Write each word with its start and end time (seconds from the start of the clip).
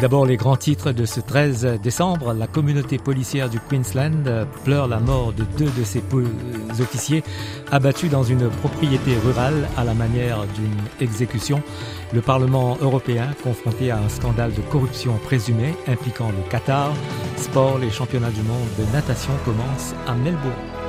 D'abord 0.00 0.24
les 0.24 0.38
grands 0.38 0.56
titres 0.56 0.92
de 0.92 1.04
ce 1.04 1.20
13 1.20 1.78
décembre. 1.82 2.32
La 2.32 2.46
communauté 2.46 2.96
policière 2.96 3.50
du 3.50 3.60
Queensland 3.60 4.46
pleure 4.64 4.88
la 4.88 4.98
mort 4.98 5.34
de 5.34 5.44
deux 5.58 5.70
de 5.78 5.84
ses 5.84 6.02
officiers 6.80 7.22
abattus 7.70 8.10
dans 8.10 8.22
une 8.22 8.48
propriété 8.48 9.14
rurale 9.22 9.68
à 9.76 9.84
la 9.84 9.92
manière 9.92 10.46
d'une 10.54 10.78
exécution. 11.00 11.62
Le 12.14 12.22
Parlement 12.22 12.78
européen 12.80 13.28
confronté 13.44 13.90
à 13.90 13.98
un 13.98 14.08
scandale 14.08 14.54
de 14.54 14.62
corruption 14.62 15.18
présumé 15.22 15.74
impliquant 15.86 16.30
le 16.30 16.50
Qatar. 16.50 16.94
Sport, 17.36 17.78
les 17.78 17.90
championnats 17.90 18.30
du 18.30 18.42
monde 18.42 18.68
de 18.78 18.90
natation 18.94 19.32
commencent 19.44 19.94
à 20.06 20.14
Melbourne. 20.14 20.79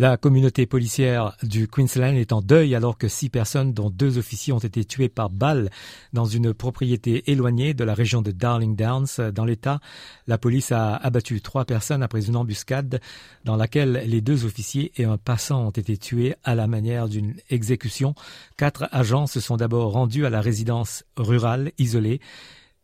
La 0.00 0.16
communauté 0.16 0.64
policière 0.64 1.36
du 1.42 1.66
Queensland 1.66 2.14
est 2.14 2.32
en 2.32 2.40
deuil 2.40 2.76
alors 2.76 2.98
que 2.98 3.08
six 3.08 3.30
personnes, 3.30 3.72
dont 3.72 3.90
deux 3.90 4.16
officiers, 4.16 4.52
ont 4.52 4.60
été 4.60 4.84
tués 4.84 5.08
par 5.08 5.28
balle 5.28 5.70
dans 6.12 6.24
une 6.24 6.54
propriété 6.54 7.28
éloignée 7.32 7.74
de 7.74 7.82
la 7.82 7.94
région 7.94 8.22
de 8.22 8.30
Darling 8.30 8.76
Downs. 8.76 9.32
Dans 9.34 9.44
l'État, 9.44 9.80
la 10.28 10.38
police 10.38 10.70
a 10.70 10.94
abattu 10.94 11.40
trois 11.40 11.64
personnes 11.64 12.04
après 12.04 12.28
une 12.28 12.36
embuscade 12.36 13.00
dans 13.44 13.56
laquelle 13.56 14.04
les 14.06 14.20
deux 14.20 14.44
officiers 14.44 14.92
et 14.98 15.04
un 15.04 15.18
passant 15.18 15.66
ont 15.66 15.70
été 15.70 15.96
tués 15.96 16.36
à 16.44 16.54
la 16.54 16.68
manière 16.68 17.08
d'une 17.08 17.34
exécution. 17.50 18.14
Quatre 18.56 18.88
agents 18.92 19.26
se 19.26 19.40
sont 19.40 19.56
d'abord 19.56 19.90
rendus 19.90 20.24
à 20.24 20.30
la 20.30 20.40
résidence 20.40 21.02
rurale 21.16 21.72
isolée 21.76 22.20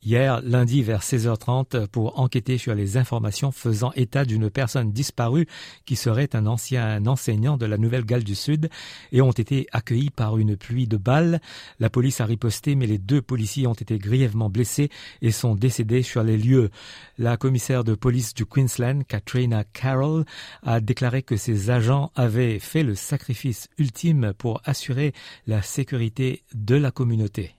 hier 0.04 0.40
lundi 0.42 0.82
vers 0.82 1.02
16h30 1.02 1.86
pour 1.86 2.18
enquêter 2.20 2.58
sur 2.58 2.74
les 2.74 2.96
informations 2.96 3.52
faisant 3.52 3.92
état 3.96 4.24
d'une 4.24 4.50
personne 4.50 4.92
disparue 4.92 5.46
qui 5.86 5.96
serait 5.96 6.34
un 6.34 6.46
ancien 6.46 7.04
enseignant 7.06 7.56
de 7.56 7.66
la 7.66 7.78
Nouvelle-Galles 7.78 8.24
du 8.24 8.34
Sud 8.34 8.68
et 9.12 9.22
ont 9.22 9.30
été 9.30 9.66
accueillis 9.72 10.10
par 10.10 10.38
une 10.38 10.56
pluie 10.56 10.86
de 10.86 10.96
balles. 10.96 11.40
La 11.80 11.90
police 11.90 12.20
a 12.20 12.26
riposté 12.26 12.74
mais 12.74 12.86
les 12.86 12.98
deux 12.98 13.22
policiers 13.22 13.66
ont 13.66 13.74
été 13.74 13.98
grièvement 13.98 14.50
blessés 14.50 14.90
et 15.22 15.30
sont 15.30 15.54
décédés 15.54 16.02
sur 16.02 16.22
les 16.22 16.36
lieux. 16.36 16.70
La 17.18 17.36
commissaire 17.36 17.84
de 17.84 17.94
police 17.94 18.34
du 18.34 18.46
Queensland, 18.46 19.02
Katrina 19.06 19.64
Carroll, 19.64 20.24
a 20.62 20.80
déclaré 20.80 21.22
que 21.22 21.36
ses 21.36 21.70
agents 21.70 22.12
avaient 22.14 22.58
fait 22.58 22.82
le 22.82 22.94
sacrifice 22.94 23.68
ultime 23.78 24.32
pour 24.36 24.60
assurer 24.64 25.12
la 25.46 25.62
sécurité 25.62 26.42
de 26.54 26.76
la 26.76 26.90
communauté. 26.90 27.54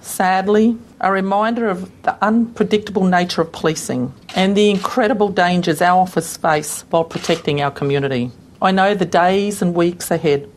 Sadly, 0.00 0.78
a 1.00 1.12
reminder 1.12 1.68
of 1.68 1.90
the 2.02 2.16
unpredictable 2.24 3.04
nature 3.04 3.42
of 3.42 3.52
policing 3.52 4.12
and 4.34 4.56
the 4.56 4.70
incredible 4.70 5.28
dangers 5.28 5.80
our 5.80 6.00
office 6.00 6.36
face 6.36 6.84
while 6.90 7.04
protecting 7.04 7.60
our 7.60 7.70
community. 7.70 8.30
I 8.60 8.72
know 8.72 8.94
the 8.94 9.04
days 9.04 9.62
and 9.62 9.74
weeks 9.74 10.10
ahead 10.10 10.50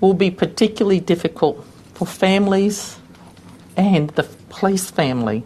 will 0.00 0.14
be 0.14 0.30
particularly 0.30 1.00
difficult 1.00 1.64
for 1.94 2.06
families 2.06 2.98
and 3.76 4.10
the 4.10 4.24
police 4.48 4.90
family. 4.90 5.44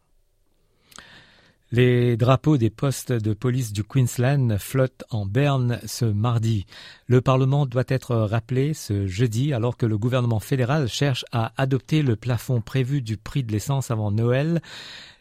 Les 1.73 2.17
drapeaux 2.17 2.59
des 2.59 2.71
postes 2.71 3.11
de 3.11 3.35
police 3.35 3.73
du 3.73 3.83
Queensland 3.83 4.57
flottent 4.57 5.03
en 5.11 5.27
berne 5.27 5.81
ce 5.85 6.05
mardi. 6.05 6.65
Le 7.09 7.21
Parlement 7.21 7.67
doit 7.67 7.83
être 7.89 8.15
rappelé 8.15 8.73
ce 8.73 9.09
jeudi 9.09 9.53
alors 9.53 9.77
que 9.77 9.85
le 9.85 9.99
gouvernement 9.99 10.39
fédéral 10.39 10.87
cherche 10.87 11.25
à 11.33 11.53
adopter 11.57 12.03
le 12.03 12.15
plafond 12.15 12.61
prévu 12.61 13.03
du 13.03 13.17
prix 13.17 13.43
de 13.43 13.51
l'essence 13.51 13.91
avant 13.91 14.13
Noël. 14.13 14.63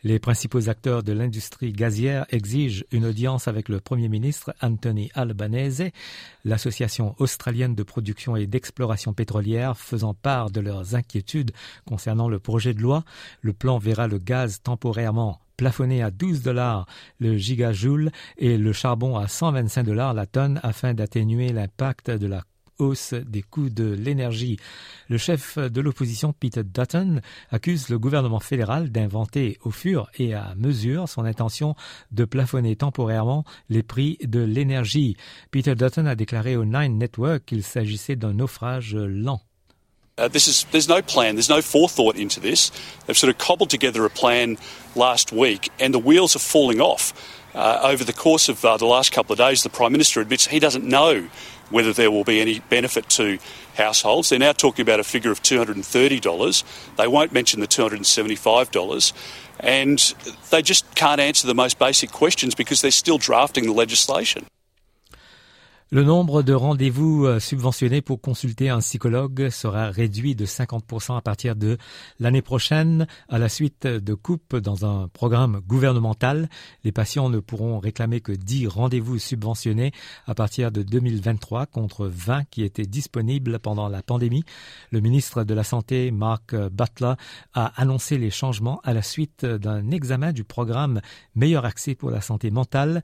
Les 0.03 0.19
principaux 0.19 0.69
acteurs 0.69 1.01
de 1.01 1.13
l'industrie 1.13 1.73
gazière 1.73 2.27
exigent 2.29 2.83
une 2.91 3.07
audience 3.07 3.47
avec 3.47 3.67
le 3.67 3.79
Premier 3.79 4.07
ministre 4.07 4.53
Anthony 4.61 5.09
Albanese, 5.15 5.89
l'association 6.43 7.15
australienne 7.17 7.73
de 7.73 7.81
production 7.81 8.35
et 8.35 8.45
d'exploration 8.45 9.13
pétrolière 9.13 9.79
faisant 9.79 10.13
part 10.13 10.51
de 10.51 10.61
leurs 10.61 10.93
inquiétudes 10.93 11.53
concernant 11.87 12.29
le 12.29 12.37
projet 12.37 12.75
de 12.75 12.81
loi. 12.81 13.03
Le 13.41 13.53
plan 13.53 13.79
verra 13.79 14.07
le 14.07 14.19
gaz 14.19 14.61
temporairement 14.61 15.39
plafonné 15.57 16.03
à 16.03 16.11
12 16.11 16.41
dollars 16.41 16.85
le 17.19 17.37
gigajoule 17.37 18.11
et 18.37 18.57
le 18.57 18.73
charbon 18.73 19.17
à 19.17 19.27
125 19.27 19.83
dollars 19.83 20.13
la 20.13 20.25
tonne 20.25 20.59
afin 20.63 20.93
d'atténuer 20.93 21.49
l'impact 21.49 22.11
de 22.11 22.27
la 22.27 22.43
hausse 22.79 23.13
des 23.13 23.41
coûts 23.41 23.69
de 23.69 23.85
l'énergie. 23.85 24.57
Le 25.09 25.17
chef 25.17 25.57
de 25.57 25.81
l'opposition, 25.81 26.33
Peter 26.33 26.63
Dutton, 26.63 27.21
accuse 27.49 27.89
le 27.89 27.99
gouvernement 27.99 28.39
fédéral 28.39 28.91
d'inventer 28.91 29.57
au 29.63 29.71
fur 29.71 30.09
et 30.17 30.33
à 30.33 30.53
mesure 30.55 31.07
son 31.07 31.25
intention 31.25 31.75
de 32.11 32.25
plafonner 32.25 32.75
temporairement 32.75 33.45
les 33.69 33.83
prix 33.83 34.17
de 34.23 34.41
l'énergie. 34.41 35.15
Peter 35.51 35.75
Dutton 35.75 36.05
a 36.05 36.15
déclaré 36.15 36.55
au 36.55 36.65
Nine 36.65 36.97
Network 36.97 37.45
qu'il 37.45 37.63
s'agissait 37.63 38.15
d'un 38.15 38.33
naufrage 38.33 38.95
lent. 38.95 39.41
Uh, 40.17 40.29
this 40.29 40.47
is, 40.47 40.65
there's 40.71 40.87
no 40.87 41.01
plan, 41.01 41.35
there's 41.35 41.49
no 41.49 41.61
forethought 41.61 42.15
into 42.15 42.39
this. 42.39 42.71
They've 43.05 43.17
sort 43.17 43.29
of 43.29 43.37
cobbled 43.37 43.69
together 43.69 44.05
a 44.05 44.09
plan 44.09 44.57
last 44.95 45.33
week, 45.33 45.69
and 45.77 45.93
the 45.93 45.99
wheels 45.99 46.37
are 46.37 46.39
falling 46.39 46.79
off. 46.79 47.11
Uh, 47.53 47.81
over 47.83 48.05
the 48.05 48.13
course 48.13 48.47
of 48.47 48.63
uh, 48.63 48.77
the 48.77 48.85
last 48.85 49.11
couple 49.11 49.33
of 49.33 49.39
days, 49.39 49.63
the 49.63 49.69
Prime 49.69 49.91
Minister 49.91 50.21
admits 50.21 50.47
he 50.47 50.59
doesn't 50.59 50.85
know 50.85 51.27
whether 51.69 51.91
there 51.91 52.11
will 52.11 52.23
be 52.23 52.39
any 52.39 52.59
benefit 52.59 53.09
to 53.09 53.39
households. 53.75 54.29
They're 54.29 54.39
now 54.39 54.53
talking 54.53 54.83
about 54.83 55.01
a 55.01 55.03
figure 55.03 55.31
of 55.31 55.43
$230. 55.43 56.95
They 56.95 57.07
won't 57.07 57.33
mention 57.33 57.59
the 57.59 57.67
$275. 57.67 59.13
And 59.59 59.99
they 60.49 60.61
just 60.61 60.95
can't 60.95 61.19
answer 61.19 61.45
the 61.45 61.55
most 61.55 61.77
basic 61.77 62.13
questions 62.13 62.55
because 62.55 62.81
they're 62.81 62.91
still 62.91 63.17
drafting 63.17 63.65
the 63.65 63.73
legislation. 63.73 64.45
Le 65.95 66.03
nombre 66.03 66.43
de 66.43 66.51
rendez-vous 66.51 67.25
euh, 67.25 67.39
subventionnés 67.39 68.01
pour 68.01 68.19
consulter 68.19 68.67
un 68.67 68.79
psychologue 68.79 69.47
sera 69.49 69.91
réduit 69.91 70.35
de 70.35 70.45
50% 70.45 71.15
à 71.15 71.21
partir 71.21 71.55
de 71.55 71.77
l'année 72.19 72.41
prochaine 72.41 73.07
à 73.29 73.39
la 73.39 73.47
suite 73.47 73.87
de 73.87 74.13
coupes 74.13 74.57
dans 74.57 74.85
un 74.85 75.07
programme 75.07 75.61
gouvernemental. 75.65 76.49
Les 76.83 76.91
patients 76.91 77.29
ne 77.29 77.39
pourront 77.39 77.79
réclamer 77.79 78.19
que 78.19 78.33
10 78.33 78.67
rendez-vous 78.67 79.19
subventionnés 79.19 79.93
à 80.27 80.35
partir 80.35 80.69
de 80.69 80.83
2023 80.83 81.65
contre 81.65 82.07
20 82.07 82.43
qui 82.51 82.63
étaient 82.63 82.85
disponibles 82.85 83.59
pendant 83.59 83.87
la 83.87 84.03
pandémie. 84.03 84.43
Le 84.91 84.99
ministre 84.99 85.45
de 85.45 85.53
la 85.53 85.63
Santé, 85.63 86.11
Mark 86.11 86.53
Butler, 86.53 87.13
a 87.53 87.71
annoncé 87.81 88.17
les 88.17 88.31
changements 88.31 88.81
à 88.83 88.93
la 88.93 89.01
suite 89.01 89.45
d'un 89.45 89.89
examen 89.91 90.33
du 90.33 90.43
programme 90.43 90.99
Meilleur 91.35 91.63
accès 91.63 91.95
pour 91.95 92.11
la 92.11 92.19
santé 92.19 92.51
mentale 92.51 93.01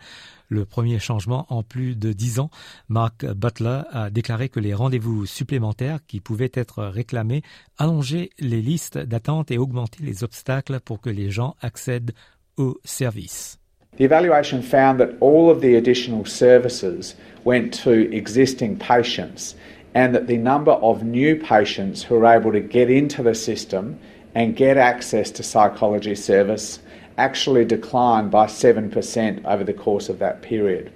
le 0.51 0.65
premier 0.65 0.99
changement 0.99 1.47
en 1.49 1.63
plus 1.63 1.95
de 1.95 2.11
dix 2.11 2.39
ans. 2.39 2.51
Mark 2.89 3.25
Butler 3.25 3.81
a 3.91 4.09
déclaré 4.09 4.49
que 4.49 4.59
les 4.59 4.73
rendez-vous 4.73 5.25
supplémentaires 5.25 5.99
qui 6.07 6.19
pouvaient 6.19 6.51
être 6.53 6.83
réclamés 6.83 7.41
allongeaient 7.77 8.29
les 8.37 8.61
listes 8.61 8.97
d'attente 8.97 9.49
et 9.49 9.57
augmentaient 9.57 10.03
les 10.03 10.23
obstacles 10.23 10.79
pour 10.81 10.99
que 11.01 11.09
les 11.09 11.31
gens 11.31 11.55
accèdent 11.61 12.11
aux 12.57 12.77
services. 12.83 13.57
The 13.97 14.03
evaluation 14.03 14.61
found 14.61 14.99
that 14.99 15.17
all 15.21 15.49
of 15.49 15.61
the 15.61 15.75
additional 15.75 16.25
services 16.25 17.15
went 17.45 17.71
to 17.83 17.91
existing 18.13 18.77
patients 18.77 19.55
and 19.93 20.13
that 20.13 20.27
the 20.27 20.37
number 20.37 20.71
of 20.71 21.03
new 21.03 21.35
patients 21.35 22.03
who 22.03 22.15
were 22.15 22.25
able 22.25 22.51
to 22.51 22.61
get 22.61 22.89
into 22.89 23.23
the 23.23 23.33
system 23.33 23.97
and 24.33 24.55
get 24.55 24.77
access 24.77 25.31
to 25.31 25.43
psychology 25.43 26.15
service 26.15 26.79
actually 27.21 27.63
declined 27.63 28.31
by 28.31 28.47
7% 28.47 29.45
over 29.45 29.63
the 29.63 29.73
course 29.73 30.09
of 30.09 30.17
that 30.19 30.41
period. 30.41 30.91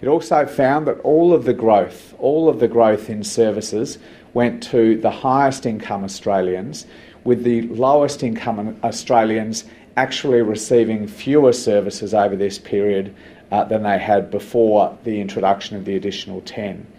It 0.00 0.06
also 0.06 0.46
found 0.46 0.86
that 0.86 1.00
all 1.00 1.32
of 1.32 1.44
the 1.44 1.54
growth, 1.54 2.14
all 2.18 2.48
of 2.48 2.60
the 2.60 2.68
growth 2.68 3.10
in 3.10 3.24
services 3.24 3.98
went 4.32 4.62
to 4.62 4.96
the 5.00 5.10
highest 5.10 5.66
income 5.66 6.04
Australians, 6.04 6.86
with 7.24 7.42
the 7.42 7.62
lowest 7.62 8.22
income 8.22 8.78
Australians 8.84 9.64
actually 9.96 10.42
receiving 10.42 11.08
fewer 11.08 11.52
services 11.52 12.14
over 12.14 12.36
this 12.36 12.58
period 12.58 13.12
uh, 13.50 13.64
than 13.64 13.82
they 13.82 13.98
had 13.98 14.30
before 14.30 14.96
the 15.02 15.20
introduction 15.20 15.76
of 15.76 15.84
the 15.84 15.96
additional 15.96 16.40
10. 16.42 16.95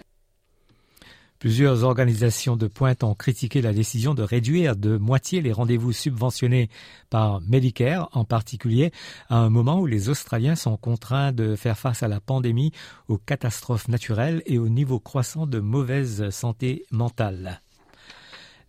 Plusieurs 1.39 1.83
organisations 1.83 2.55
de 2.55 2.65
pointe 2.65 3.03
ont 3.03 3.13
critiqué 3.13 3.61
la 3.61 3.71
décision 3.71 4.15
de 4.15 4.23
réduire 4.23 4.75
de 4.75 4.97
moitié 4.97 5.39
les 5.39 5.51
rendez-vous 5.51 5.93
subventionnés 5.93 6.67
par 7.11 7.41
Medicare, 7.41 8.09
en 8.13 8.25
particulier 8.25 8.91
à 9.29 9.37
un 9.37 9.49
moment 9.49 9.79
où 9.79 9.85
les 9.85 10.09
Australiens 10.09 10.55
sont 10.55 10.77
contraints 10.77 11.33
de 11.33 11.55
faire 11.55 11.77
face 11.77 12.01
à 12.01 12.07
la 12.07 12.19
pandémie, 12.19 12.71
aux 13.07 13.19
catastrophes 13.19 13.87
naturelles 13.87 14.41
et 14.47 14.57
au 14.57 14.67
niveau 14.67 14.99
croissant 14.99 15.45
de 15.45 15.59
mauvaise 15.59 16.31
santé 16.31 16.85
mentale. 16.89 17.61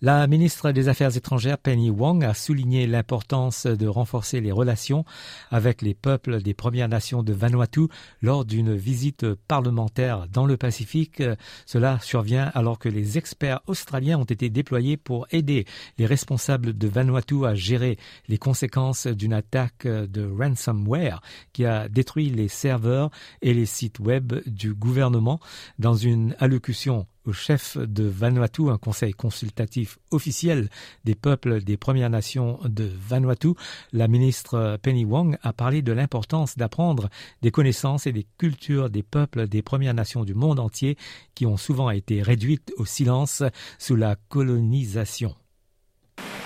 La 0.00 0.28
ministre 0.28 0.70
des 0.70 0.88
Affaires 0.88 1.16
étrangères 1.16 1.58
Penny 1.58 1.90
Wong 1.90 2.22
a 2.22 2.32
souligné 2.32 2.86
l'importance 2.86 3.66
de 3.66 3.88
renforcer 3.88 4.40
les 4.40 4.52
relations 4.52 5.04
avec 5.50 5.82
les 5.82 5.94
peuples 5.94 6.40
des 6.40 6.54
Premières 6.54 6.88
Nations 6.88 7.24
de 7.24 7.32
Vanuatu 7.32 7.88
lors 8.22 8.44
d'une 8.44 8.76
visite 8.76 9.26
parlementaire 9.48 10.28
dans 10.28 10.46
le 10.46 10.56
Pacifique. 10.56 11.20
Cela 11.66 11.98
survient 12.00 12.52
alors 12.54 12.78
que 12.78 12.88
les 12.88 13.18
experts 13.18 13.58
australiens 13.66 14.20
ont 14.20 14.24
été 14.24 14.50
déployés 14.50 14.96
pour 14.96 15.26
aider 15.32 15.66
les 15.98 16.06
responsables 16.06 16.78
de 16.78 16.86
Vanuatu 16.86 17.44
à 17.44 17.56
gérer 17.56 17.98
les 18.28 18.38
conséquences 18.38 19.08
d'une 19.08 19.32
attaque 19.32 19.84
de 19.84 20.30
ransomware 20.30 21.20
qui 21.52 21.64
a 21.64 21.88
détruit 21.88 22.30
les 22.30 22.46
serveurs 22.46 23.10
et 23.42 23.52
les 23.52 23.66
sites 23.66 23.98
web 23.98 24.34
du 24.46 24.74
gouvernement 24.74 25.40
dans 25.80 25.94
une 25.94 26.36
allocution 26.38 27.08
au 27.28 27.32
chef 27.32 27.76
de 27.76 28.04
Vanuatu, 28.04 28.70
un 28.70 28.78
conseil 28.78 29.12
consultatif 29.12 29.98
officiel 30.10 30.70
des 31.04 31.14
peuples 31.14 31.62
des 31.62 31.76
Premières 31.76 32.08
Nations 32.08 32.58
de 32.64 32.90
Vanuatu, 33.08 33.48
la 33.92 34.08
ministre 34.08 34.78
Penny 34.82 35.04
Wong 35.04 35.36
a 35.42 35.52
parlé 35.52 35.82
de 35.82 35.92
l'importance 35.92 36.56
d'apprendre 36.56 37.10
des 37.42 37.50
connaissances 37.50 38.06
et 38.06 38.12
des 38.12 38.26
cultures 38.38 38.88
des 38.88 39.02
peuples 39.02 39.46
des 39.46 39.60
Premières 39.60 39.92
Nations 39.92 40.24
du 40.24 40.34
monde 40.34 40.58
entier 40.58 40.96
qui 41.34 41.44
ont 41.44 41.58
souvent 41.58 41.90
été 41.90 42.22
réduites 42.22 42.72
au 42.78 42.86
silence 42.86 43.42
sous 43.78 43.94
la 43.94 44.16
colonisation. 44.30 45.34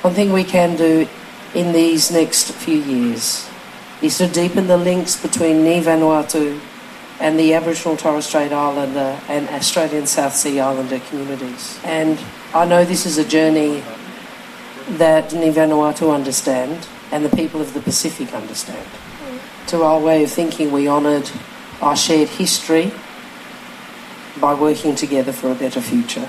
One 0.02 0.14
thing 0.14 0.32
we 0.32 0.44
can 0.44 0.75
do 0.76 1.06
in 1.55 1.73
these 1.73 2.11
next 2.11 2.50
few 2.50 2.82
years 2.82 3.46
is 4.02 4.19
to 4.19 4.26
deepen 4.26 4.67
the 4.67 4.76
links 4.76 5.17
between 5.17 5.62
Ni 5.62 5.81
Vanuatu 5.81 6.72
and 7.23 7.39
the 7.39 7.55
Aboriginal 7.55 7.97
Torres 7.97 8.27
Strait 8.27 8.53
Islander 8.53 9.17
and 9.29 9.49
Australian 9.51 10.09
South 10.09 10.35
Sea 10.35 10.59
Islander 10.59 10.99
communities. 10.99 11.79
And 11.85 12.19
I 12.53 12.65
know 12.65 12.85
this 12.85 13.07
is 13.07 13.17
a 13.17 13.25
journey 13.25 13.81
that 14.99 15.33
Ni 15.33 15.53
Vanuatu 15.53 16.13
understand 16.13 16.85
and 17.13 17.25
the 17.25 17.35
people 17.37 17.61
of 17.61 17.75
the 17.75 17.81
Pacific 17.81 18.35
understand. 18.35 18.85
To 19.69 19.85
our 19.85 20.01
way 20.01 20.25
of 20.25 20.33
thinking, 20.33 20.73
we 20.73 20.89
honoured 20.89 21.31
our 21.81 21.95
shared 21.95 22.29
history 22.29 22.91
by 24.41 24.55
working 24.55 24.97
together 24.97 25.33
for 25.33 25.53
a 25.53 25.55
better 25.55 25.81
future. 25.81 26.29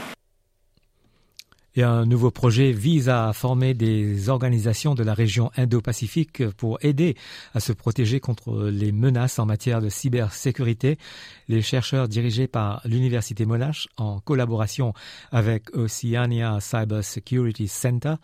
Et 1.75 1.81
un 1.81 2.05
nouveau 2.05 2.29
projet 2.29 2.71
vise 2.71 3.09
à 3.09 3.33
former 3.33 3.73
des 3.73 4.29
organisations 4.29 4.93
de 4.93 5.03
la 5.03 5.15
région 5.15 5.49
Indo-Pacifique 5.57 6.47
pour 6.51 6.77
aider 6.81 7.15
à 7.55 7.59
se 7.59 7.73
protéger 7.73 8.19
contre 8.19 8.65
les 8.65 8.91
menaces 8.91 9.39
en 9.39 9.47
matière 9.47 9.81
de 9.81 9.89
cybersécurité. 9.89 10.99
Les 11.47 11.63
chercheurs 11.63 12.07
dirigés 12.07 12.47
par 12.47 12.81
l'Université 12.85 13.47
Monash 13.47 13.87
en 13.97 14.19
collaboration 14.19 14.93
avec 15.31 15.75
Oceania 15.75 16.59
Cyber 16.59 17.03
Security 17.03 17.67
Center 17.67 18.15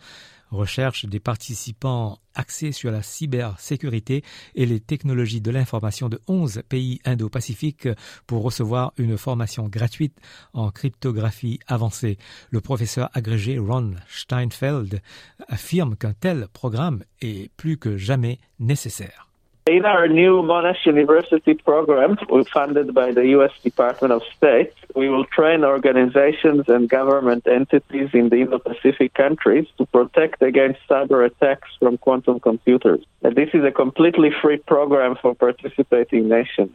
recherche 0.50 1.06
des 1.06 1.20
participants 1.20 2.18
axés 2.34 2.72
sur 2.72 2.90
la 2.90 3.02
cybersécurité 3.02 4.22
et 4.54 4.66
les 4.66 4.80
technologies 4.80 5.40
de 5.40 5.50
l'information 5.50 6.08
de 6.08 6.20
11 6.28 6.62
pays 6.68 7.00
indo-pacifiques 7.04 7.88
pour 8.26 8.42
recevoir 8.42 8.92
une 8.98 9.18
formation 9.18 9.68
gratuite 9.68 10.16
en 10.52 10.70
cryptographie 10.70 11.60
avancée. 11.66 12.18
Le 12.50 12.60
professeur 12.60 13.10
agrégé 13.14 13.58
Ron 13.58 13.94
Steinfeld 14.08 15.02
affirme 15.48 15.96
qu'un 15.96 16.12
tel 16.12 16.48
programme 16.52 17.04
est 17.20 17.50
plus 17.56 17.78
que 17.78 17.96
jamais 17.96 18.38
nécessaire. 18.58 19.29
In 19.70 19.84
our 19.84 20.08
new 20.08 20.42
Monash 20.42 20.84
University 20.84 21.54
program, 21.54 22.18
funded 22.52 22.92
by 22.92 23.12
the 23.12 23.24
U.S. 23.36 23.52
Department 23.62 24.12
of 24.12 24.22
State, 24.36 24.72
we 24.96 25.08
will 25.08 25.24
train 25.26 25.62
organizations 25.62 26.68
and 26.68 26.88
government 26.88 27.46
entities 27.46 28.10
in 28.12 28.30
the 28.30 28.40
Indo-Pacific 28.40 29.14
countries 29.14 29.68
to 29.78 29.86
protect 29.86 30.42
against 30.42 30.80
cyber 30.88 31.24
attacks 31.24 31.68
from 31.78 31.98
quantum 31.98 32.40
computers. 32.40 33.04
And 33.22 33.36
this 33.36 33.50
is 33.54 33.62
a 33.62 33.70
completely 33.70 34.30
free 34.42 34.56
program 34.56 35.14
for 35.22 35.36
participating 35.36 36.28
nations. 36.28 36.72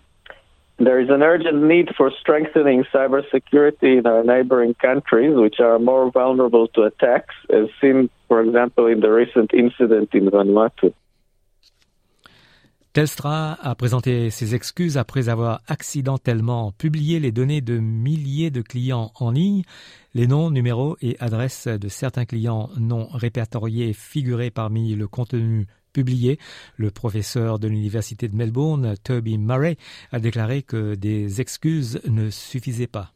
There 0.78 1.02
is 1.02 1.10
an 1.10 1.22
urgent 1.22 1.64
need 1.64 1.94
for 1.98 2.12
strengthening 2.22 2.86
cybersecurity 2.94 3.98
in 4.00 4.08
our 4.08 4.24
neighboring 4.24 4.74
countries, 4.74 5.36
which 5.36 5.60
are 5.60 5.80
more 5.80 6.10
vulnerable 6.12 6.70
to 6.70 6.84
attacks, 6.84 7.36
as 7.50 7.68
seen, 7.82 8.10
for 8.30 8.42
example, 8.42 8.88
in 8.88 9.02
the 9.02 9.12
recent 9.12 9.54
incident 9.54 10.14
in 10.14 10.32
Vanuatu. 10.32 10.94
Telstra 12.96 13.58
a 13.62 13.76
présenté 13.76 14.30
ses 14.30 14.56
excuses 14.56 14.98
après 14.98 15.28
avoir 15.28 15.60
accidentellement 15.68 16.72
publié 16.72 17.20
les 17.20 17.34
données 17.34 17.60
de 17.60 17.78
milliers 17.78 18.52
de 18.52 18.62
clients 18.62 19.12
en 19.20 19.32
ligne. 19.32 19.64
Les 20.14 20.28
noms, 20.28 20.50
numéros 20.50 20.96
et 21.02 21.18
adresses 21.20 21.68
de 21.68 21.90
certains 21.90 22.24
clients 22.24 22.70
non 22.80 23.10
répertoriés 23.12 23.92
figuraient 23.92 24.50
parmi 24.50 24.96
le 24.96 25.10
contenu 25.10 25.66
publié. 25.92 26.40
Le 26.78 26.90
professeur 26.90 27.60
de 27.60 27.68
l'Université 27.68 28.30
de 28.30 28.36
Melbourne, 28.38 28.94
Toby 29.04 29.38
Murray, 29.38 29.76
a 30.14 30.20
déclaré 30.20 30.62
que 30.62 30.96
des 30.96 31.42
excuses 31.42 32.00
ne 32.08 32.30
suffisaient 32.30 32.88
pas. 32.88 33.12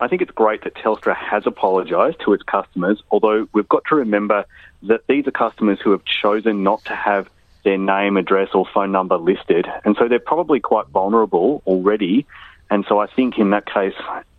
I 0.00 0.08
think 0.08 0.22
it's 0.22 0.34
great 0.34 0.62
that 0.62 0.70
Telstra 0.82 1.14
has 1.14 1.42
to 1.42 2.32
its 2.32 2.44
customers, 2.44 2.96
although 3.10 3.46
we've 3.52 3.68
got 3.68 3.82
to 3.90 3.94
remember 3.94 4.46
that 4.84 5.00
these 5.06 5.26
are 5.26 5.32
customers 5.32 5.78
who 5.84 5.90
have 5.90 6.04
chosen 6.06 6.62
not 6.62 6.82
to 6.84 6.94
have 6.94 7.26
their 7.64 7.78
name, 7.78 8.16
address, 8.16 8.50
or 8.54 8.66
phone 8.72 8.92
number 8.92 9.16
listed. 9.16 9.66
And 9.84 9.96
so 9.98 10.08
they're 10.08 10.18
probably 10.18 10.60
quite 10.60 10.88
vulnerable 10.88 11.62
already. 11.66 12.26
And 12.70 12.84
so 12.88 12.98
I 12.98 13.06
think 13.06 13.38
in 13.38 13.50
that 13.50 13.66
case, 13.66 13.94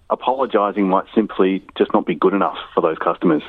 apologising 0.10 0.88
might 0.88 1.06
simply 1.14 1.64
just 1.78 1.94
not 1.94 2.06
be 2.06 2.16
good 2.16 2.34
enough 2.34 2.58
for 2.74 2.82
those 2.82 2.98
customers. 2.98 3.44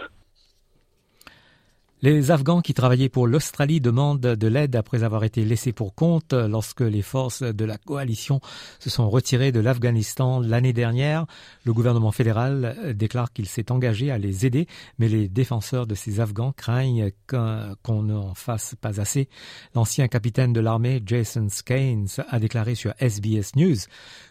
Les 2.03 2.31
Afghans 2.31 2.63
qui 2.63 2.73
travaillaient 2.73 3.11
pour 3.11 3.27
l'Australie 3.27 3.79
demandent 3.79 4.21
de 4.21 4.47
l'aide 4.47 4.75
après 4.75 5.03
avoir 5.03 5.23
été 5.23 5.45
laissés 5.45 5.75
pour 5.75 5.95
compte 5.95 6.33
lorsque 6.33 6.81
les 6.81 7.03
forces 7.03 7.43
de 7.43 7.65
la 7.67 7.77
coalition 7.77 8.41
se 8.79 8.89
sont 8.89 9.11
retirées 9.11 9.53
de 9.53 9.61
l'Afghanistan 9.61 10.41
l'année 10.41 10.73
dernière. 10.73 11.27
Le 11.67 11.75
gouvernement 11.75 12.11
fédéral 12.11 12.95
déclare 12.95 13.35
qu'il 13.35 13.47
s'est 13.47 13.71
engagé 13.71 14.11
à 14.11 14.17
les 14.17 14.47
aider, 14.47 14.67
mais 14.99 15.09
les 15.09 15.29
défenseurs 15.29 15.87
de 15.87 15.95
ces 15.95 16.21
Afghans 16.21 16.53
craignent 16.57 17.11
qu'on 17.27 18.03
n'en 18.03 18.33
fasse 18.33 18.77
pas 18.81 18.99
assez. 18.99 19.29
L'ancien 19.75 20.09
capitaine 20.09 20.55
de 20.55 20.61
l'armée 20.61 21.03
Jason 21.05 21.49
Skanes 21.51 22.09
a 22.31 22.39
déclaré 22.39 22.77
sur 22.77 22.95
SBS 22.99 23.57
News 23.57 23.77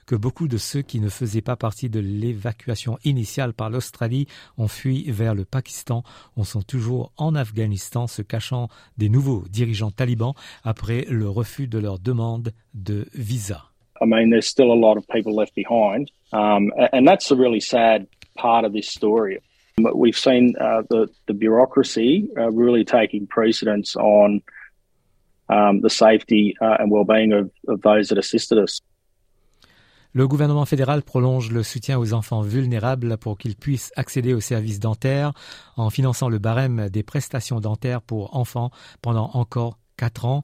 que 0.09 0.15
beaucoup 0.15 0.47
de 0.47 0.57
ceux 0.57 0.81
qui 0.81 0.99
ne 0.99 1.07
faisaient 1.07 1.43
pas 1.43 1.55
partie 1.55 1.87
de 1.87 1.99
l'évacuation 1.99 2.97
initiale 3.03 3.53
par 3.53 3.69
l'Australie 3.69 4.25
ont 4.57 4.67
fui 4.67 5.03
vers 5.11 5.35
le 5.35 5.45
Pakistan. 5.45 6.01
On 6.35 6.43
sont 6.43 6.63
toujours 6.63 7.11
en 7.17 7.35
Afghanistan 7.35 8.07
se 8.07 8.23
cachant 8.23 8.69
des 8.97 9.07
nouveaux 9.07 9.43
dirigeants 9.51 9.91
talibans 9.91 10.33
après 10.63 11.05
le 11.07 11.29
refus 11.29 11.67
de 11.67 11.77
leur 11.77 11.99
demande 11.99 12.53
de 12.73 13.05
visa. 13.13 13.65
I 14.01 14.05
mean, 14.07 14.31
there's 14.31 14.47
still 14.47 14.71
a 14.71 14.75
lot 14.75 14.97
of 14.97 15.05
people 15.13 15.35
left 15.35 15.53
behind, 15.53 16.09
um, 16.33 16.71
and 16.91 17.05
that's 17.05 17.31
a 17.31 17.35
really 17.35 17.59
sad 17.59 18.07
part 18.35 18.65
of 18.65 18.73
this 18.73 18.89
story. 18.89 19.37
We've 19.77 20.17
seen 20.17 20.55
uh, 20.59 20.81
the, 20.89 21.07
the 21.27 21.35
bureaucracy 21.35 22.29
uh, 22.35 22.49
really 22.49 22.83
taking 22.83 23.27
precedence 23.27 23.95
on 23.95 24.41
um, 25.49 25.81
the 25.81 25.89
safety 25.91 26.55
uh, 26.59 26.77
and 26.79 26.89
well-being 26.89 27.31
of, 27.31 27.51
of 27.67 27.81
those 27.83 28.09
that 28.09 28.17
assisted 28.17 28.57
us. 28.57 28.81
Le 30.11 30.27
gouvernement 30.27 30.65
fédéral 30.65 31.03
prolonge 31.03 31.51
le 31.51 31.61
soutien 31.61 31.99
aux 31.99 32.13
enfants 32.13 32.41
vulnérables 32.41 33.17
pour 33.17 33.37
qu'ils 33.37 33.55
puissent 33.55 33.91
accéder 33.95 34.33
aux 34.33 34.39
services 34.39 34.79
dentaires 34.79 35.33
en 35.75 35.91
finançant 35.91 36.29
le 36.29 36.39
barème 36.39 36.89
des 36.89 37.03
prestations 37.03 37.59
dentaires 37.59 38.01
pour 38.01 38.35
enfants 38.35 38.71
pendant 39.03 39.29
encore 39.33 39.77
quatre 39.97 40.25
ans. 40.25 40.43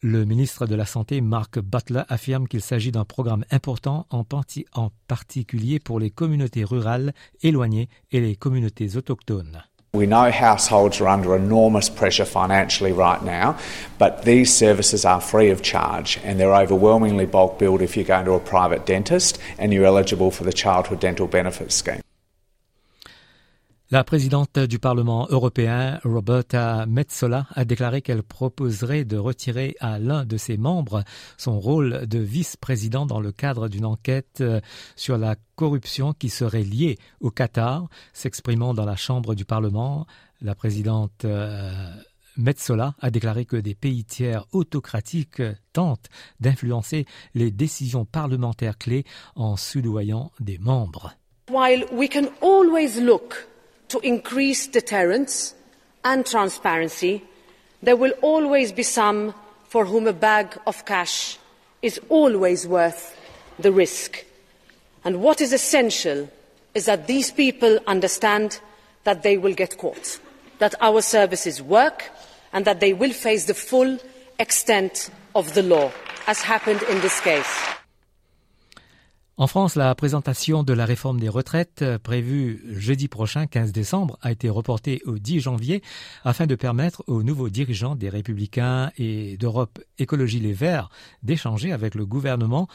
Le 0.00 0.24
ministre 0.24 0.66
de 0.66 0.74
la 0.74 0.86
Santé, 0.86 1.20
Mark 1.20 1.58
Butler, 1.58 2.04
affirme 2.08 2.48
qu'il 2.48 2.62
s'agit 2.62 2.92
d'un 2.92 3.04
programme 3.04 3.44
important, 3.50 4.06
en, 4.10 4.24
en 4.72 4.90
particulier 5.06 5.80
pour 5.80 6.00
les 6.00 6.10
communautés 6.10 6.64
rurales 6.64 7.12
éloignées 7.42 7.90
et 8.10 8.20
les 8.20 8.36
communautés 8.36 8.96
autochtones. 8.96 9.64
We 9.94 10.04
know 10.04 10.30
households 10.30 11.00
are 11.00 11.08
under 11.08 11.34
enormous 11.34 11.88
pressure 11.88 12.26
financially 12.26 12.92
right 12.92 13.22
now, 13.22 13.58
but 13.96 14.22
these 14.22 14.54
services 14.54 15.06
are 15.06 15.18
free 15.18 15.48
of 15.48 15.62
charge 15.62 16.20
and 16.22 16.38
they're 16.38 16.54
overwhelmingly 16.54 17.24
bulk 17.24 17.58
billed 17.58 17.80
if 17.80 17.96
you're 17.96 18.04
going 18.04 18.26
to 18.26 18.32
a 18.32 18.40
private 18.40 18.84
dentist 18.84 19.38
and 19.56 19.72
you're 19.72 19.86
eligible 19.86 20.30
for 20.30 20.44
the 20.44 20.52
Childhood 20.52 21.00
Dental 21.00 21.26
Benefits 21.26 21.74
Scheme. 21.74 22.02
La 23.90 24.04
présidente 24.04 24.58
du 24.58 24.78
Parlement 24.78 25.26
européen, 25.30 25.98
Roberta 26.04 26.84
Metsola, 26.84 27.46
a 27.54 27.64
déclaré 27.64 28.02
qu'elle 28.02 28.22
proposerait 28.22 29.06
de 29.06 29.16
retirer 29.16 29.76
à 29.80 29.98
l'un 29.98 30.26
de 30.26 30.36
ses 30.36 30.58
membres 30.58 31.04
son 31.38 31.58
rôle 31.58 32.06
de 32.06 32.18
vice-président 32.18 33.06
dans 33.06 33.18
le 33.18 33.32
cadre 33.32 33.68
d'une 33.68 33.86
enquête 33.86 34.42
euh, 34.42 34.60
sur 34.94 35.16
la 35.16 35.36
corruption 35.56 36.12
qui 36.12 36.28
serait 36.28 36.64
liée 36.64 36.98
au 37.20 37.30
Qatar. 37.30 37.88
S'exprimant 38.12 38.74
dans 38.74 38.84
la 38.84 38.94
Chambre 38.94 39.34
du 39.34 39.46
Parlement, 39.46 40.06
la 40.42 40.54
présidente 40.54 41.24
euh, 41.24 41.90
Metsola 42.36 42.94
a 43.00 43.10
déclaré 43.10 43.46
que 43.46 43.56
des 43.56 43.74
pays 43.74 44.04
tiers 44.04 44.44
autocratiques 44.52 45.40
tentent 45.72 46.10
d'influencer 46.40 47.06
les 47.32 47.50
décisions 47.50 48.04
parlementaires 48.04 48.76
clés 48.76 49.04
en 49.34 49.56
soudoyant 49.56 50.30
des 50.40 50.58
membres. 50.58 51.14
While 51.50 51.86
we 51.90 52.10
can 52.10 52.26
always 52.42 53.00
look 53.00 53.48
to 53.88 53.98
increase 54.00 54.66
deterrence 54.66 55.54
and 56.04 56.24
transparency, 56.24 57.22
there 57.82 57.96
will 57.96 58.12
always 58.22 58.72
be 58.72 58.82
some 58.82 59.34
for 59.68 59.84
whom 59.84 60.06
a 60.06 60.12
bag 60.12 60.58
of 60.66 60.84
cash 60.84 61.38
is 61.82 62.00
always 62.08 62.66
worth 62.66 63.16
the 63.58 63.72
risk. 63.72 64.24
And 65.04 65.20
what 65.22 65.40
is 65.40 65.52
essential 65.52 66.28
is 66.74 66.86
that 66.86 67.06
these 67.06 67.30
people 67.30 67.78
understand 67.86 68.60
that 69.04 69.22
they 69.22 69.36
will 69.36 69.54
get 69.54 69.78
caught, 69.78 70.18
that 70.58 70.74
our 70.80 71.00
services 71.00 71.62
work, 71.62 72.10
and 72.52 72.64
that 72.64 72.80
they 72.80 72.92
will 72.92 73.12
face 73.12 73.44
the 73.46 73.54
full 73.54 73.98
extent 74.38 75.10
of 75.34 75.54
the 75.54 75.62
law, 75.62 75.90
as 76.26 76.40
happened 76.40 76.82
in 76.84 77.00
this 77.00 77.20
case. 77.20 77.77
En 79.40 79.46
France, 79.46 79.76
la 79.76 79.94
présentation 79.94 80.64
de 80.64 80.72
la 80.72 80.84
réforme 80.84 81.20
des 81.20 81.28
retraites 81.28 81.82
euh, 81.82 81.96
prévue 81.96 82.60
jeudi 82.76 83.06
prochain, 83.06 83.46
15 83.46 83.70
décembre, 83.70 84.18
a 84.20 84.32
été 84.32 84.48
reportée 84.48 85.00
au 85.06 85.20
10 85.20 85.38
janvier 85.38 85.80
afin 86.24 86.48
de 86.48 86.56
permettre 86.56 87.04
aux 87.06 87.22
nouveaux 87.22 87.48
dirigeants 87.48 87.94
des 87.94 88.08
Républicains 88.08 88.90
et 88.98 89.36
d'Europe 89.36 89.78
Écologie 89.96 90.40
Les 90.40 90.52
Verts 90.52 90.90
d'échanger 91.22 91.70
avec 91.70 91.94
le 91.94 92.04
gouvernement. 92.04 92.66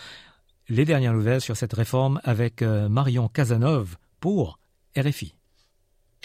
Les 0.69 0.85
dernières 0.85 1.11
nouvelles 1.11 1.41
sur 1.41 1.57
cette 1.57 1.73
réforme 1.73 2.21
avec 2.23 2.61
euh, 2.61 2.87
Marion 2.87 3.27
Casanov 3.27 3.97
pour 4.21 4.57
RFI. 4.97 5.33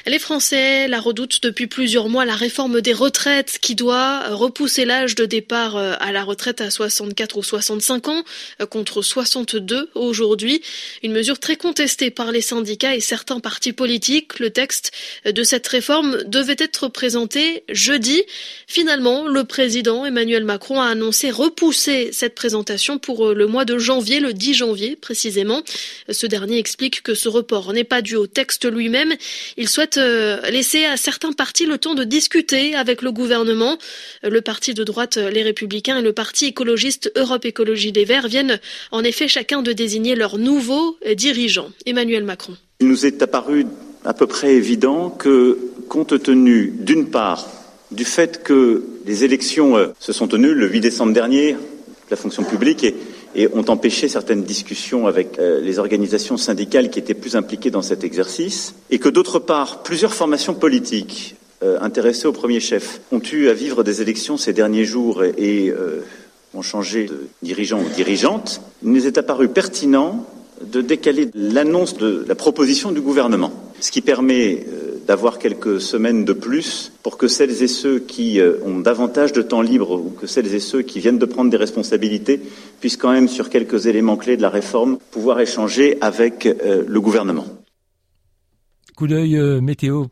Les 0.07 0.19
Français 0.21 0.87
la 0.87 1.01
redoutent 1.01 1.43
depuis 1.43 1.67
plusieurs 1.67 2.09
mois, 2.09 2.25
la 2.25 2.37
réforme 2.37 2.81
des 2.81 2.93
retraites 2.93 3.59
qui 3.61 3.75
doit 3.75 4.29
repousser 4.29 4.85
l'âge 4.85 5.17
de 5.17 5.25
départ 5.25 5.77
euh, 5.77 5.95
à 5.99 6.13
la 6.13 6.23
retraite 6.23 6.61
à 6.61 6.71
64 6.71 7.37
ou 7.37 7.43
65 7.43 8.09
ans 8.09 8.25
euh, 8.61 8.67
contre 8.67 9.03
62 9.03 9.91
aujourd'hui. 9.95 10.63
Une 11.03 11.13
mesure 11.13 11.41
très 11.41 11.57
contestée 11.57 12.11
par 12.11 12.31
les 12.31 12.41
syndicats 12.41 12.95
et 12.95 13.01
certains 13.01 13.41
partis 13.41 13.73
politiques. 13.73 14.39
Le 14.39 14.51
texte 14.51 14.93
de 15.25 15.43
cette 15.43 15.67
réforme 15.67 16.23
devait 16.25 16.57
être 16.59 16.89
présenté 16.89 17.65
jeudi. 17.69 18.23
Finalement, 18.67 19.27
le 19.27 19.45
président 19.45 20.07
Emmanuel 20.07 20.45
Macron 20.45 20.81
a 20.81 20.87
annoncé 20.87 21.31
repousser 21.31 22.11
cette 22.13 22.35
présentation 22.37 22.99
pour 22.99 23.29
euh, 23.29 23.35
le 23.35 23.47
mois 23.47 23.65
de 23.65 23.79
janvier, 23.79 24.21
le 24.21 24.33
10 24.33 24.55
janvier 24.55 24.97
précisément. 24.97 25.63
Ce 26.09 26.27
dernier 26.27 26.59
explique 26.59 27.03
que 27.03 27.15
ce 27.15 27.29
report 27.29 27.73
n'est 27.73 27.85
pas 27.85 28.01
dû 28.01 28.15
au 28.15 28.29
texte 28.29 28.65
lui-même. 28.65 29.15
Il 29.57 29.69
souhaite 29.69 29.88
euh, 29.97 30.41
laisser 30.51 30.85
à 30.85 30.97
certains 30.97 31.33
partis 31.33 31.67
le 31.67 31.79
temps 31.79 31.95
de 31.95 32.05
discuter 32.05 32.75
avec 32.75 33.03
le 33.03 33.13
gouvernement. 33.13 33.79
Euh, 34.25 34.31
le 34.31 34.41
parti 34.41 34.75
de 34.75 34.85
droite, 34.85 35.17
euh, 35.17 35.31
les 35.31 35.43
Républicains, 35.43 35.99
et 35.99 36.03
le 36.03 36.13
parti 36.13 36.47
écologiste 36.47 37.13
Europe 37.17 37.45
Écologie 37.45 37.93
des 37.93 38.05
Verts 38.05 38.29
viennent 38.29 38.61
en 38.91 39.05
effet 39.05 39.29
chacun 39.29 39.63
de 39.63 39.73
désigner 39.73 40.15
leur 40.15 40.39
nouveau 40.39 40.99
dirigeant, 41.15 41.71
Emmanuel 41.87 42.25
Macron. 42.25 42.57
Il 42.81 42.89
nous 42.89 43.07
est 43.07 43.23
apparu 43.23 43.67
à 44.05 44.15
peu 44.15 44.27
près 44.27 44.55
évident 44.55 45.11
que, 45.11 45.59
compte 45.89 46.23
tenu 46.23 46.73
d'une 46.79 47.11
part 47.11 47.49
du 47.91 48.05
fait 48.05 48.43
que 48.43 48.85
les 49.07 49.25
élections 49.25 49.77
se 49.99 50.13
sont 50.13 50.29
tenues 50.29 50.53
le 50.53 50.69
8 50.69 50.81
décembre 50.81 51.13
dernier, 51.13 51.57
la 52.11 52.17
fonction 52.17 52.45
publique, 52.45 52.85
et 52.85 52.95
et 53.35 53.49
ont 53.53 53.65
empêché 53.69 54.09
certaines 54.09 54.43
discussions 54.43 55.07
avec 55.07 55.39
euh, 55.39 55.61
les 55.61 55.79
organisations 55.79 56.37
syndicales 56.37 56.91
qui 56.91 56.99
étaient 56.99 57.15
plus 57.15 57.37
impliquées 57.37 57.71
dans 57.71 57.83
cet 57.83 58.05
exercice, 58.05 58.75
et 58.91 58.99
que 58.99 59.09
d'autre 59.09 59.39
part, 59.39 59.83
plusieurs 59.83 60.15
formations 60.15 60.55
politiques 60.55 61.37
euh, 61.63 61.79
intéressées 61.81 62.27
au 62.27 62.33
premier 62.33 62.61
chef 62.61 63.01
ont 63.13 63.21
eu 63.33 63.49
à 63.49 63.55
vivre 63.55 63.83
des 63.83 64.01
élections 64.01 64.37
ces 64.37 64.53
derniers 64.53 64.85
jours 64.85 65.25
et, 65.25 65.69
euh, 65.71 66.05
ont 66.55 66.63
changé 66.63 67.07
de 67.07 67.29
dirigeant 67.43 67.81
ou 67.81 67.89
dirigeante, 67.95 68.61
il 68.83 68.93
nous 68.93 69.07
est 69.07 69.19
apparu 69.19 69.49
pertinent 69.49 70.25
de 70.65 70.81
décaler 70.81 71.29
l'annonce 71.35 71.97
de 71.97 72.25
la 72.27 72.35
proposition 72.35 72.91
du 72.91 73.01
gouvernement, 73.01 73.53
ce 73.81 73.91
qui 73.91 74.01
permet 74.01 74.67
d'avoir 75.09 75.39
quelques 75.39 75.81
semaines 75.81 76.27
de 76.27 76.35
plus 76.35 76.93
pour 77.03 77.17
que 77.17 77.29
celles 77.29 77.63
et 77.63 77.67
ceux 77.67 77.99
qui 77.99 78.41
euh, 78.41 78.59
ont 78.63 78.79
davantage 78.79 79.33
de 79.33 79.41
temps 79.41 79.63
libre 79.63 79.93
ou 79.93 80.11
que 80.11 80.27
celles 80.27 80.55
et 80.55 80.61
ceux 80.61 80.83
qui 80.83 81.01
viennent 81.01 81.19
de 81.19 81.25
prendre 81.25 81.51
des 81.51 81.57
responsabilités 81.57 82.39
puissent 82.79 82.99
quand 82.99 83.11
même, 83.11 83.27
sur 83.27 83.49
quelques 83.49 83.87
éléments 83.87 84.19
clés 84.19 84.37
de 84.37 84.43
la 84.43 84.51
réforme, 84.51 84.99
pouvoir 85.11 85.41
échanger 85.41 85.97
avec 86.03 86.45
euh, 86.45 86.85
le 86.87 87.01
gouvernement. 87.01 87.47
Coup 88.97 89.07
d'œil 89.07 89.39
euh, 89.39 89.63
météo 89.63 90.05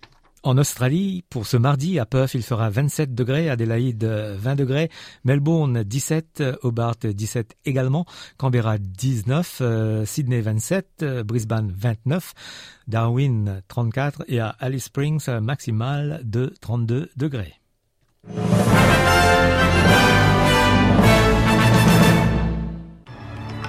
en 0.46 0.58
Australie, 0.58 1.24
pour 1.28 1.44
ce 1.46 1.56
mardi, 1.56 1.98
à 1.98 2.06
Perth, 2.06 2.34
il 2.34 2.42
fera 2.42 2.70
27 2.70 3.14
degrés, 3.14 3.50
Adélaïde 3.50 4.04
20 4.04 4.54
degrés, 4.54 4.90
Melbourne 5.24 5.82
17, 5.82 6.42
Hobart 6.62 6.96
17 7.02 7.56
également, 7.64 8.06
Canberra 8.36 8.78
19, 8.78 9.58
euh, 9.60 10.06
Sydney 10.06 10.40
27, 10.40 10.88
euh, 11.02 11.24
Brisbane 11.24 11.72
29, 11.76 12.32
Darwin 12.86 13.60
34 13.66 14.24
et 14.28 14.38
à 14.38 14.50
Alice 14.60 14.84
Springs 14.84 15.28
maximal 15.40 16.20
de 16.22 16.54
32 16.60 17.10
degrés. 17.16 17.54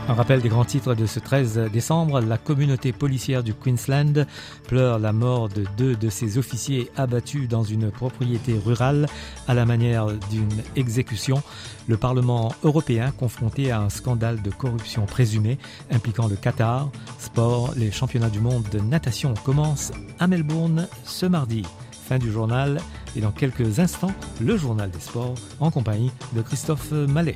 Un 0.10 0.14
rappel 0.14 0.42
des 0.42 0.48
grands 0.48 0.64
titres 0.64 0.96
de 0.96 1.06
ce 1.06 1.20
13 1.20 1.70
décembre, 1.72 2.22
la 2.22 2.38
communauté 2.38 2.94
policière 2.94 3.44
du 3.44 3.54
Queensland 3.54 4.26
pleure 4.66 5.00
la 5.00 5.12
mort 5.12 5.50
de 5.50 5.66
deux 5.76 5.98
de 5.98 6.10
ses 6.10 6.38
officiers 6.38 6.90
abattus 6.96 7.50
dans 7.50 7.64
une 7.64 7.92
propriété 7.92 8.58
rurale 8.58 9.08
à 9.50 9.54
la 9.54 9.66
manière 9.66 10.08
d'une 10.30 10.64
exécution. 10.78 11.44
Le 11.90 11.98
Parlement 11.98 12.54
européen 12.64 13.12
confronté 13.12 13.70
à 13.70 13.82
un 13.82 13.90
scandale 13.90 14.42
de 14.42 14.50
corruption 14.50 15.06
présumé 15.06 15.58
impliquant 15.92 16.30
le 16.30 16.38
Qatar. 16.38 16.90
Sport, 17.20 17.74
les 17.76 17.92
championnats 17.92 18.30
du 18.30 18.40
monde 18.40 18.64
de 18.72 18.80
natation 18.80 19.34
commencent 19.44 19.92
à 20.20 20.28
Melbourne 20.28 20.88
ce 21.04 21.26
mardi. 21.26 21.64
Fin 22.08 22.18
du 22.18 22.32
journal 22.32 22.80
et 23.18 23.20
dans 23.20 23.32
quelques 23.32 23.80
instants, 23.80 24.14
le 24.40 24.56
journal 24.56 24.90
des 24.90 25.02
sports 25.02 25.36
en 25.60 25.70
compagnie 25.70 26.12
de 26.34 26.42
Christophe 26.42 26.92
Mallet. 26.94 27.36